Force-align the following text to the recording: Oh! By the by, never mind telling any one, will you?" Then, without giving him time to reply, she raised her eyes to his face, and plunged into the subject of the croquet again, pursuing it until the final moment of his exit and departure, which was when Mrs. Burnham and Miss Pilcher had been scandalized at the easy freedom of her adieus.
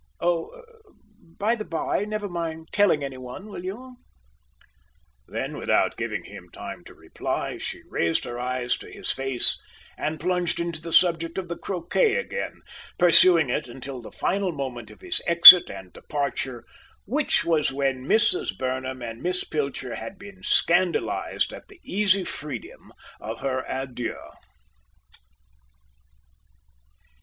Oh! 0.19 0.63
By 1.37 1.53
the 1.53 1.63
by, 1.63 2.05
never 2.05 2.27
mind 2.27 2.69
telling 2.71 3.03
any 3.03 3.19
one, 3.19 3.45
will 3.51 3.63
you?" 3.63 3.97
Then, 5.27 5.55
without 5.59 5.95
giving 5.95 6.23
him 6.23 6.49
time 6.49 6.83
to 6.85 6.95
reply, 6.95 7.59
she 7.59 7.83
raised 7.87 8.23
her 8.25 8.39
eyes 8.39 8.77
to 8.77 8.89
his 8.91 9.11
face, 9.11 9.59
and 9.99 10.19
plunged 10.19 10.59
into 10.59 10.81
the 10.81 10.91
subject 10.91 11.37
of 11.37 11.49
the 11.49 11.55
croquet 11.55 12.15
again, 12.15 12.63
pursuing 12.97 13.51
it 13.51 13.67
until 13.67 14.01
the 14.01 14.11
final 14.11 14.51
moment 14.51 14.89
of 14.89 15.01
his 15.01 15.21
exit 15.27 15.69
and 15.69 15.93
departure, 15.93 16.65
which 17.05 17.45
was 17.45 17.71
when 17.71 18.07
Mrs. 18.07 18.57
Burnham 18.57 19.03
and 19.03 19.21
Miss 19.21 19.43
Pilcher 19.43 19.93
had 19.93 20.17
been 20.17 20.41
scandalized 20.41 21.53
at 21.53 21.67
the 21.67 21.79
easy 21.83 22.23
freedom 22.23 22.91
of 23.19 23.41
her 23.41 23.63
adieus. 23.67 24.31